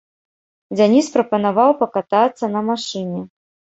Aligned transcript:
Дзяніс 0.77 1.11
прапанаваў 1.17 1.71
пакатацца 1.85 2.45
на 2.55 2.61
машыне. 2.71 3.21